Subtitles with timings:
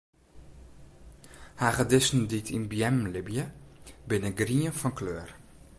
[1.61, 3.45] Hagedissen dy't yn beammen libje,
[4.07, 5.29] binne grien fan kleur.